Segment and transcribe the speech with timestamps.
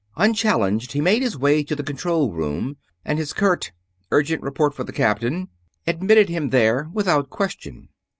[0.17, 3.71] Unchallenged he made his way to the control room, and his curt
[4.09, 5.47] "urgent report for the Captain"
[5.85, 7.87] admitted him there without question.